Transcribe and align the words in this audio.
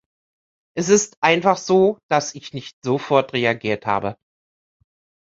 Es 0.75 0.89
ist 0.89 1.13
einfach 1.21 1.57
so, 1.57 1.99
dass 2.09 2.33
ich 2.33 2.53
nicht 2.53 2.75
sofort 2.83 3.33
reagiert 3.33 3.85
habe. 3.85 4.17